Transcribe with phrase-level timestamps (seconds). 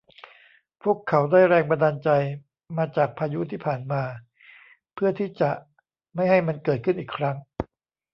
[0.83, 2.09] พวกเขาได้แรงบันดาลใจ
[2.77, 4.03] มาจากพายุที่ผ่านมา
[4.93, 5.51] เพื่อที่จะ
[6.15, 7.37] ไม่ให้มันเกิดขึ้นอีกครั้ง